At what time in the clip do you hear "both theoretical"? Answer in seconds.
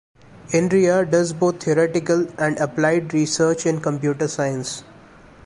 1.31-2.25